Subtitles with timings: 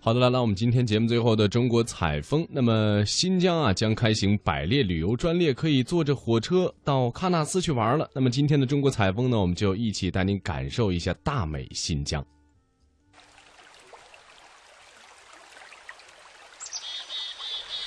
[0.00, 2.46] 好的，来到我们今天节目最后的中国采风。
[2.50, 8.08] 那么新疆啊将开行百列旅游专列，可以坐着火车到喀纳斯去玩了。
[8.14, 12.24] 那么今天的中国采风呢，我们就一起带您感受一下大美新疆。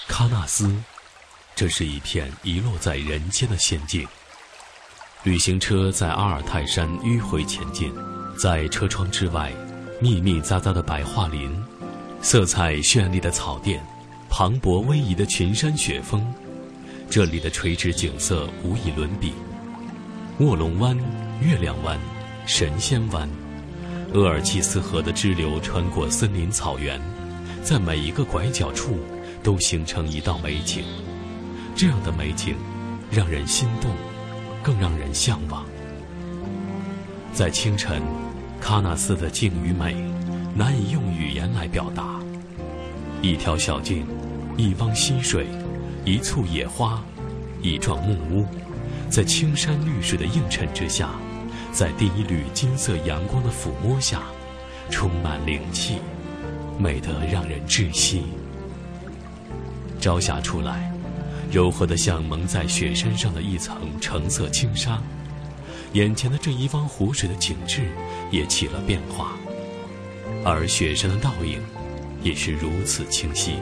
[0.07, 0.70] 喀纳斯，
[1.55, 4.05] 这是一片遗落在人间的仙境。
[5.23, 7.91] 旅行车在阿尔泰山迂回前进，
[8.38, 9.52] 在车窗之外，
[10.02, 11.50] 密密匝匝的白桦林，
[12.24, 13.82] 色彩绚丽的草甸，
[14.29, 16.24] 磅礴威仪的群山雪峰，
[17.10, 19.34] 这里的垂直景色无以伦比。
[20.39, 20.96] 卧龙湾、
[21.42, 22.00] 月亮湾、
[22.46, 23.28] 神仙湾，
[24.14, 27.02] 鄂尔济斯河的支流穿过森林草原，
[27.64, 29.00] 在每一个拐角处。
[29.43, 30.84] 都形成一道美景，
[31.76, 32.56] 这样的美景
[33.09, 33.90] 让人心动，
[34.62, 35.66] 更让人向往。
[37.34, 38.03] 在清晨，
[38.62, 39.95] 喀纳斯的静与美
[40.53, 42.19] 难以用语言来表达。
[43.22, 44.05] 一条小径，
[44.58, 45.47] 一汪溪水，
[46.03, 47.02] 一簇野花，
[47.62, 48.45] 一幢木屋，
[49.09, 51.11] 在青山绿水的映衬之下，
[51.72, 54.23] 在第一缕金色阳光的抚摸下，
[54.89, 56.00] 充满灵气，
[56.78, 58.23] 美得让人窒息。
[60.00, 60.92] 朝霞出来，
[61.52, 65.00] 柔和的像蒙在雪山上的一层橙色轻纱，
[65.94, 67.83] 眼前的这一汪湖水的景致
[68.31, 69.33] 也起了变化，
[70.44, 71.61] 而雪山的倒影
[72.22, 73.56] 也是如此清晰。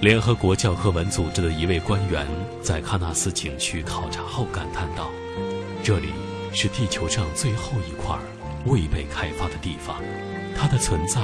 [0.00, 2.26] 联合国教科文组织的一位官员
[2.62, 5.10] 在喀纳斯景区考察后感叹道
[5.82, 6.08] ：“这里
[6.52, 8.18] 是地球上最后一块
[8.66, 10.02] 未被开发的地方，
[10.56, 11.22] 它的存在。”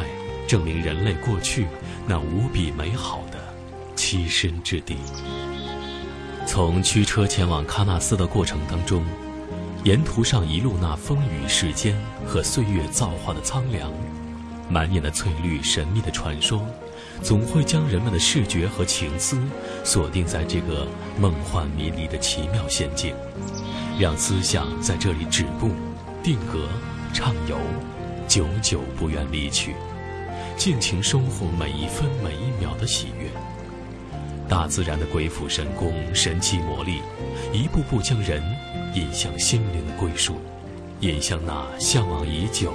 [0.49, 1.69] 证明人类过去
[2.09, 3.39] 那无比美好的
[3.95, 4.97] 栖身之地。
[6.45, 9.05] 从驱车前往喀纳斯的过程当中，
[9.83, 13.91] 沿途上一路那风雨世间和岁月造化的苍凉，
[14.69, 16.61] 满眼的翠绿神秘的传说，
[17.23, 19.41] 总会将人们的视觉和情思
[19.83, 20.87] 锁定在这个
[21.19, 23.15] 梦幻迷离的奇妙仙境，
[23.99, 25.71] 让思想在这里止步、
[26.23, 26.69] 定格、
[27.15, 27.57] 畅游，
[28.29, 29.75] 久久不愿离去。
[30.59, 33.31] 尽情收获每一分每一秒的喜悦。
[34.51, 37.01] 大自然的鬼斧神工、神奇魔力，
[37.53, 38.43] 一步步将人
[38.95, 40.41] 引向心灵的归属，
[40.99, 42.75] 引向那向往已久、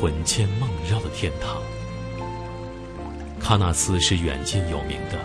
[0.00, 1.60] 魂牵梦绕的天堂。
[3.38, 5.18] 喀纳斯是远近有名的，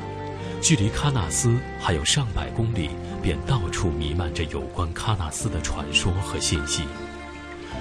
[0.62, 2.90] 距离喀纳斯还有上百公里，
[3.22, 6.84] 便到处弥漫着有关喀纳斯的传说和信息。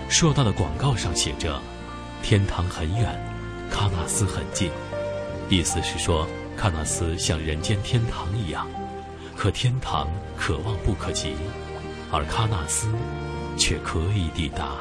[0.09, 1.61] 硕大的广告上写着
[2.23, 3.21] ：“天堂很远。”
[3.73, 4.71] 喀纳斯很近，
[5.51, 8.69] 意思是说，喀纳斯像人间天堂一样，
[9.37, 11.35] 可天堂可望不可及，
[12.11, 12.89] 而喀纳斯
[13.57, 14.79] 却可以抵达。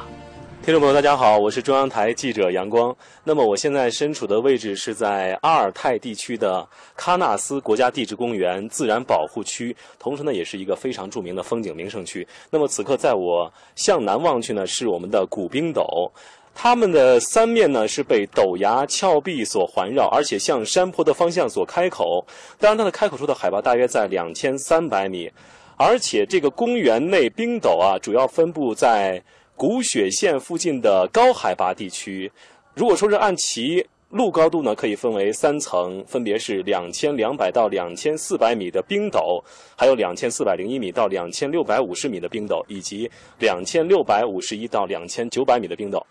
[0.60, 2.94] 听众朋友，大家好，我是中央台记者杨光。
[3.22, 12.26] 那么我现在身处的位置是在阿尔泰地区的喀纳斯国家地质公园自然保护区，同时呢，也是一个非常著名的风景名胜区。
[12.50, 16.10] 那么此刻，在我向南望去呢，是我们的古冰斗。
[16.60, 22.26] 它们的三面呢是被陡崖峭壁所环绕，而且向山坡的方向所开口。
[22.58, 25.30] 当然，它的开口处的海拔大约在两千三百米，
[25.76, 29.22] 而且这个公园内冰斗啊，主要分布在
[29.54, 32.28] 古雪线附近的高海拔地区。
[32.74, 39.40] 如果说是按其路高度呢，可以分为三层，分别是两千两百到两千四百米的冰斗，
[39.76, 43.08] 还有两千四百零一米到两千六百五十米的冰斗，以及
[43.38, 46.04] 两千六百五十一到两千九百米的冰斗。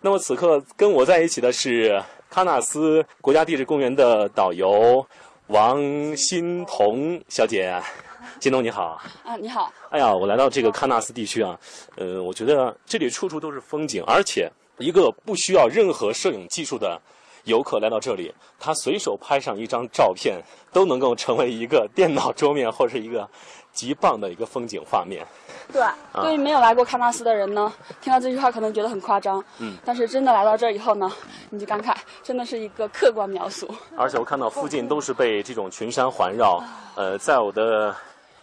[0.00, 2.00] 那么此刻跟我在一起的是
[2.32, 5.04] 喀纳斯国家地质公园的导游
[5.48, 7.74] 王欣彤小姐，
[8.38, 9.02] 欣彤你好。
[9.24, 9.72] 啊，你好。
[9.90, 11.58] 哎呀，我来到这个喀纳斯地区啊，
[11.96, 14.48] 呃，我觉得这里处处都是风景，而且
[14.78, 17.00] 一个不需要任何摄影技术的
[17.48, 20.40] 游客来到这里，他随手拍上一张照片，
[20.72, 23.28] 都能够成为一个电脑桌面或者是一个
[23.72, 25.26] 极棒的一个风景画面。
[25.72, 25.82] 对，
[26.22, 29.42] 对于没有来过喀纳斯的人呢，听到这句话可能觉得很夸张。
[29.58, 31.10] 嗯，但是真的来到这儿以后呢，
[31.50, 33.68] 你就感慨，真的是一个客观描述。
[33.96, 36.62] 而且我看到附近都是被这种群山环绕，
[36.94, 37.94] 呃，在我的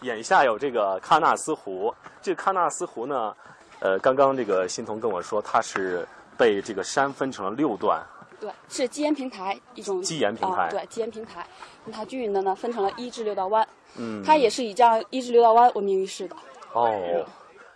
[0.02, 1.92] 眼下有这个喀纳斯湖。
[2.22, 3.34] 这个喀纳斯湖呢，
[3.80, 6.06] 呃，刚刚这个欣桐跟我说，它是
[6.36, 8.00] 被这个山分成了六段。
[8.46, 10.00] 对，是基岩平台一种。
[10.00, 10.68] 基岩平台。
[10.70, 11.44] 对，基岩平台，
[11.90, 13.66] 它均匀的呢分成了一至六道湾。
[13.96, 14.22] 嗯。
[14.24, 16.36] 它也是以这样一至六道湾闻名于世的。
[16.72, 17.26] 哦，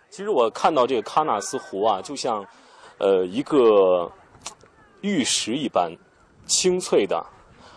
[0.09, 2.45] 其实我看到这个喀纳斯湖啊，就像，
[2.99, 4.09] 呃，一个
[5.01, 5.91] 玉石一般，
[6.45, 7.21] 清脆的，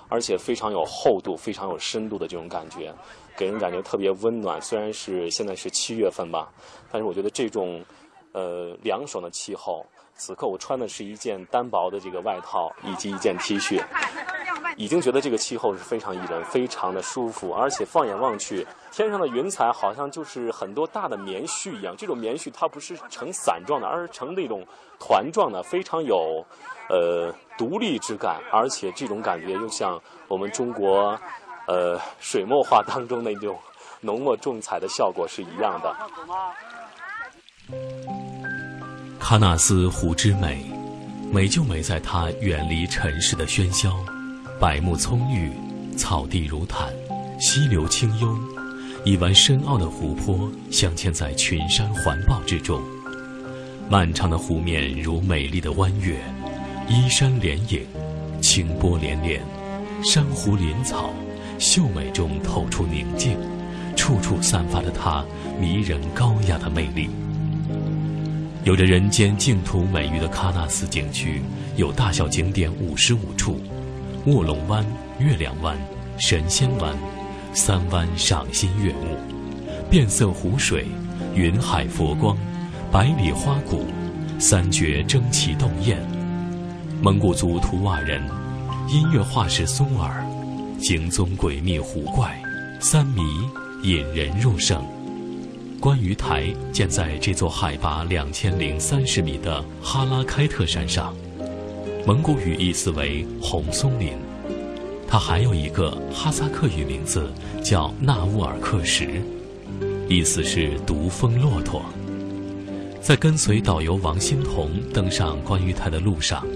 [0.09, 2.95] 而且非常有厚度、非常有深度的这种感觉，
[3.37, 4.63] 给人感觉特别温暖。
[4.63, 6.53] 虽然是现在是七月份吧，
[6.93, 7.85] 但是我觉得这种，
[8.33, 9.85] 呃，凉爽的气候，
[10.17, 13.83] 此刻我穿的是一件单薄的这个外套以及一件 T 恤，
[14.77, 21.97] 已经觉得这个气候是非常宜人，非常的舒服，而且放眼望去，天上的云彩好像就是很多大的棉絮一样。
[21.97, 24.65] 这种棉絮它不是呈伞状的，而是呈那种
[24.99, 26.45] 团状的，非常有
[26.89, 31.19] 呃独立之感，而且这种感觉又像我们中国
[31.67, 33.59] 呃水墨画当中那种
[34.01, 35.97] 浓墨重彩的效果是一样的。
[39.25, 40.59] 喀纳斯湖之美，
[41.33, 43.97] 美就美在它远离尘世的喧嚣，
[44.61, 45.51] 百木葱郁，
[45.97, 46.93] 草地如毯，
[47.41, 48.37] 溪流清幽，
[49.03, 52.83] 一湾深奥的湖泊镶嵌在群山环抱之中。
[53.89, 56.19] 漫长的湖面如美丽的弯月，
[56.87, 57.81] 依山连影，
[58.43, 59.41] 清波连连，
[60.05, 61.15] 珊瑚林草，
[61.59, 63.39] 秀美中透出宁静，
[63.97, 65.25] 处处散发着它
[65.59, 67.09] 迷人高雅的魅力。
[68.65, 71.43] 有着人间净土美誉的喀纳斯景区，
[71.77, 73.61] 有大小景点五十五处，
[74.25, 74.83] 卧龙湾、
[75.19, 75.77] 月亮湾、
[76.17, 76.97] 神仙湾，
[77.53, 79.19] 三湾赏心悦目，
[79.91, 80.87] 变色湖水、
[81.35, 82.35] 云海佛光、
[82.91, 83.85] 百里花谷，
[84.39, 86.01] 三绝争奇斗艳，
[87.03, 88.23] 蒙古族图瓦人，
[88.89, 90.25] 音乐画师松尔，
[90.81, 92.35] 行踪诡秘狐怪，
[92.81, 93.21] 三迷
[93.83, 94.83] 引人入胜。
[95.85, 101.15] 观鱼台建在这座海拔两千零三十米的哈拉开特山上，
[102.07, 104.15] 蒙古语意思为“红松林”。
[105.07, 107.31] 它还有一个哈萨克语名字
[107.63, 109.23] 叫纳乌尔克什，
[110.09, 111.83] 意思是“独峰骆驼”。
[113.03, 116.47] 在跟随导游王欣彤登上观鱼台的路上，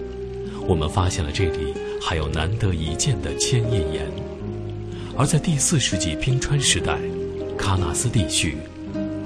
[0.66, 4.10] 我们发现了这里还有难得一见的千叶岩。
[5.19, 6.98] 而在第四世纪冰川时代，
[7.58, 8.56] 喀纳斯地区。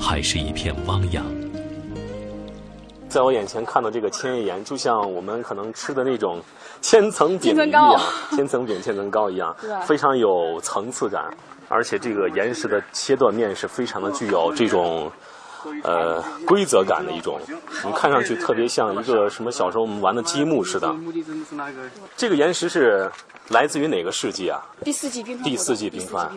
[0.02, 1.24] 还是一片汪洋。
[3.08, 6.40] 在我眼前看到这个千叶岩，就像我们可能吃的那种
[6.80, 8.00] 千层饼一样，
[8.34, 9.54] 千层饼、千层糕一样，
[9.86, 11.32] 非常有层次感。
[11.68, 15.10] 而且这个岩石的切断面是非常的具有这种
[15.82, 17.40] 呃规则感的一种，
[17.84, 20.94] 你看上去特别像一个什么小时候我们玩的积木似的。
[22.16, 23.10] 这个岩石是。
[23.48, 24.62] 来自于哪个世纪啊？
[24.82, 25.44] 第四纪冰川。
[25.44, 26.30] 第四纪冰川。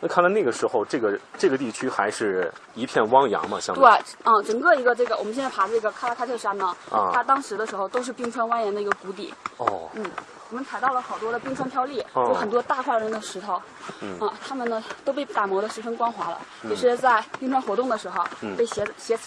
[0.00, 3.82] 那看来那个时候，这个这个地区还是一片汪洋嘛，相对。
[3.82, 9.34] 对，嗯，整个一个这个我们现在爬这个喀拉喀特山呢，啊，它当时的时候都是冰川蜿蜒的一个谷底。
[9.58, 9.90] 哦。
[9.94, 10.06] 嗯，
[10.50, 13.60] 我们采到了好多的冰川飘砾，有很多大块的石头。
[14.00, 14.18] 嗯。
[14.20, 16.38] 啊，它们呢都被打磨的十分光滑了，
[16.68, 18.24] 也是在冰川活动的时候
[18.56, 19.18] 被斜斜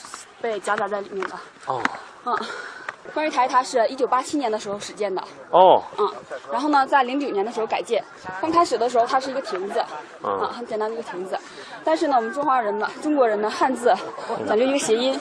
[0.42, 1.36] 被夹杂在里面的。
[1.66, 1.82] 哦。
[2.26, 2.38] 嗯。
[3.14, 6.14] 观鱼台它是一九八七年的时候始建的哦，嗯，
[6.52, 8.04] 然后呢，在零九年的时候改建。
[8.42, 9.80] 刚开始的时候，它是一个亭子，
[10.22, 11.40] 啊，很简单的一个亭子。
[11.86, 13.96] 但是呢，我们中华人呢，中国人呢汉字
[14.46, 15.18] 讲究一个谐音，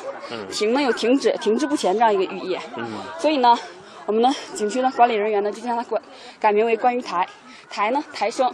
[0.51, 2.59] 亭呢有停止、停滞不前这样一个寓意。
[2.75, 2.85] 嗯，
[3.21, 3.57] 所以呢，
[4.07, 6.01] 我们的景区的管理人员呢，就将它改
[6.39, 7.29] 改名为观鱼台。
[7.69, 8.51] 台呢，抬升，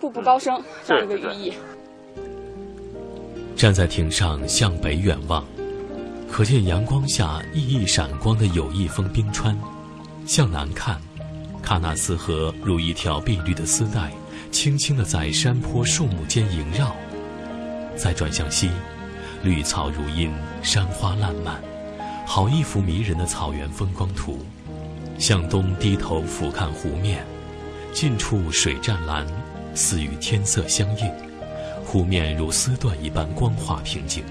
[0.00, 1.52] 步步高升这样一个寓意。
[3.54, 5.44] 站在亭上向北远望。
[6.28, 9.56] 可见阳光下熠熠闪光的友谊峰冰川，
[10.26, 11.00] 向南看，
[11.62, 14.10] 喀纳斯河如一条碧绿的丝带，
[14.50, 16.88] 轻轻地在山坡树木间萦绕；
[17.96, 18.70] 再转向西，
[19.42, 21.62] 绿草如茵，山花烂漫，
[22.26, 24.38] 好一幅迷人的草原风光图。
[25.18, 27.24] 向东低头俯瞰湖面，
[27.92, 29.26] 近处水湛蓝，
[29.74, 31.10] 似与天色相映，
[31.84, 34.24] 湖面如丝缎一般光滑平静，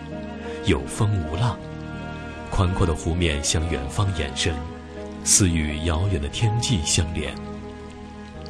[0.66, 1.58] 有风无浪。
[2.52, 4.54] 宽阔的湖面向远方延伸，
[5.24, 7.34] 似与遥远的天际相连。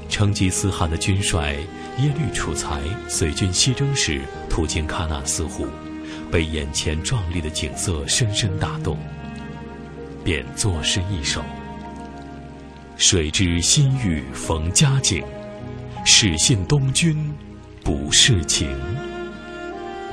[0.08, 5.66] 成吉思汗的军帅耶律楚材随军西征时，途经喀纳斯湖，
[6.32, 8.98] 被眼前壮丽的景色深深打动，
[10.24, 11.42] 便作诗一首
[12.98, 15.22] ：“谁知新遇逢佳景，
[16.06, 17.30] 始信东君
[17.84, 18.70] 不是情。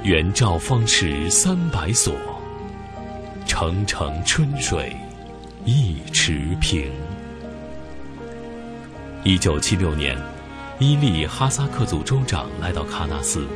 [0.02, 2.14] 元照方池三百所。”
[3.46, 4.96] 澄澄春水
[5.64, 6.90] 一池平。
[9.22, 10.18] 一九七六年，
[10.80, 13.46] 伊利哈萨克族州长来到喀纳斯，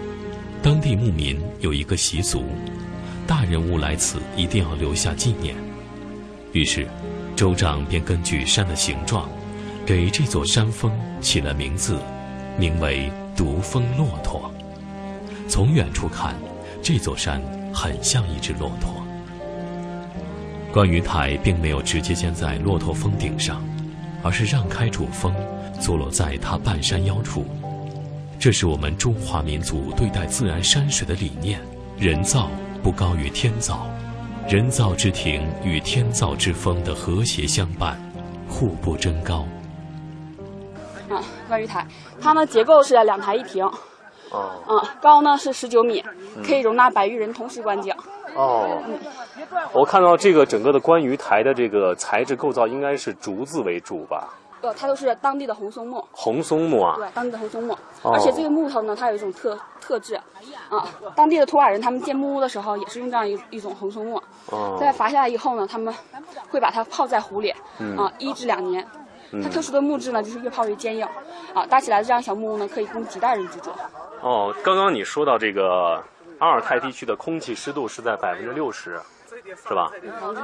[0.62, 2.45] 当地牧民有一个习俗，
[3.26, 5.56] 大人物来此一定要留下纪念。
[6.52, 6.87] 于是，
[7.36, 9.28] 州长便根据山的形状，
[9.84, 10.90] 给这座山峰
[11.20, 12.00] 起了名字，
[12.58, 14.50] 名为独峰骆驼。
[15.46, 16.34] 从远处看，
[16.82, 17.42] 这座山
[17.74, 18.90] 很像一只骆驼。
[20.72, 23.62] 观云台并没有直接建在骆驼峰顶上，
[24.22, 25.34] 而是让开主峰，
[25.78, 27.46] 坐落在它半山腰处。
[28.38, 31.60] 这是我们中华民族对待自然山水的理念：
[31.98, 32.48] 人造
[32.82, 33.86] 不高于天造，
[34.48, 38.00] 人造之庭与天造之峰的和谐相伴，
[38.48, 39.44] 互不争高。
[41.08, 41.84] 啊，观鱼台，
[42.20, 43.64] 它呢结构是两台一亭，
[44.30, 46.00] 哦，啊，高呢是十九米，
[46.44, 47.92] 可以容纳百余人同时观景。
[48.36, 48.96] 哦，嗯，
[49.72, 54.32] 我看到这个整个的观鱼台的这个材质构造应该是竹子为主吧？
[54.66, 56.04] 呃，它都是当地的红松木。
[56.11, 56.96] 红松木啊？
[56.96, 57.76] 对，当地的红松木。
[58.02, 60.16] 而且这个木头呢，它有一种特特质，
[60.68, 64.20] 啊，当地的图瓦人他们建木屋的时候也是用这样一一种红松木。
[64.50, 64.76] 哦。
[64.80, 65.94] 在伐下来以后呢，他们
[66.50, 67.50] 会把它泡在湖里，
[67.96, 68.87] 啊，一至两年。
[69.42, 71.06] 它特殊的木质呢，就是越泡越坚硬，
[71.52, 73.70] 啊，搭起来的这样小木屋呢，可以供几代人居住。
[74.23, 76.02] 哦，刚刚你说到这个
[76.38, 79.00] 阿尔泰地区的空气湿度是在百分之六十，
[79.54, 79.90] 是吧？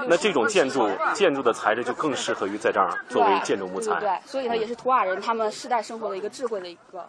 [0.06, 3.98] 那这种建筑建筑的材质就更适合于在这儿作为建筑木材。
[4.00, 7.04] 对，所以呢，也是图瓦人他们世代生活的一个智慧的一个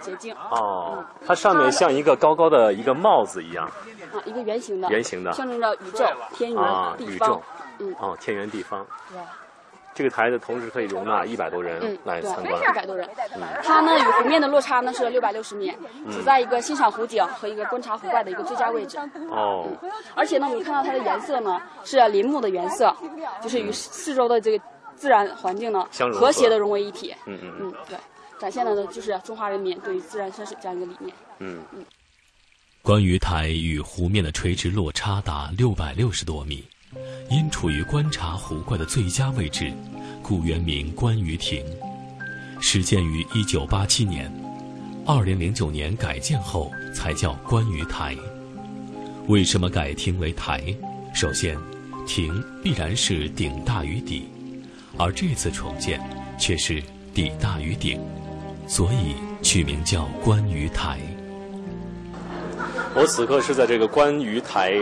[0.00, 0.34] 捷径。
[0.50, 3.66] 哦，它上面像一个高高的一个帽子一样。
[3.66, 4.88] 啊，一个圆形的。
[4.90, 5.32] 圆形的。
[5.32, 7.40] 象征着宇宙、天圆地方。
[7.78, 7.94] 嗯。
[7.98, 8.86] 哦，天圆地方。
[9.10, 9.18] 对。
[9.94, 13.08] 这个台子同时可以容纳一百多人来参观，一百多人。
[13.62, 15.70] 它呢与湖面的落差呢是六百六十米，
[16.10, 18.98] 处在一个欣赏湖景和一个观察湖怪的一个最佳位置。
[19.30, 19.68] 哦，
[20.14, 22.94] 而且呢，我们看到它的颜色呢是林木的原色，
[23.40, 24.64] 就是与四周的这个
[24.96, 27.14] 自然环境呢和谐的融为一体。
[27.26, 27.96] 嗯嗯嗯，对，
[28.38, 31.14] 展现的呢就是中华人民对于自然山水这样一个理念。
[31.38, 31.84] 嗯嗯，
[32.82, 36.64] 观鱼台与湖面的垂直落差达六百六十多米。
[37.30, 39.72] 因处于观察湖怪的最佳位置，
[40.22, 41.64] 故原名观鱼亭。
[42.60, 44.32] 始建于一九八七年，
[45.06, 48.16] 二零零九年改建后才叫观鱼台。
[49.26, 50.62] 为什么改亭为台？
[51.14, 51.56] 首先，
[52.06, 54.28] 亭必然是顶大于底，
[54.98, 56.00] 而这次重建
[56.38, 56.82] 却是
[57.14, 58.00] 底大于顶，
[58.66, 60.98] 所以取名叫观鱼台。
[62.96, 64.72] 我此刻是在这个观鱼台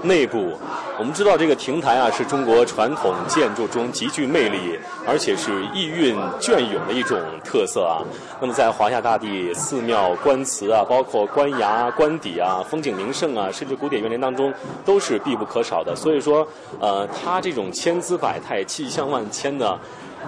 [0.00, 0.56] 内部。
[0.98, 8.06] 我们知道，这个亭台啊，是中国传统建筑中极具魅力，而且是意蕴隽永的一种特色啊。
[8.40, 14.54] 那么，在华夏大地寺庙、官祠啊，包括官衙、官邸啊，风景名胜啊，甚至古典园林当中，
[14.84, 15.94] 都是必不可少的。
[15.96, 16.46] 所以说，
[16.78, 19.76] 呃，它这种千姿百态、气象万千的。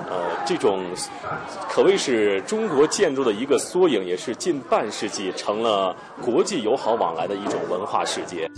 [0.09, 0.85] 呃，这种
[1.69, 8.51] 可谓是中国建筑的一个缩影，也是近半世纪成了国际友好往来的一种文化世界。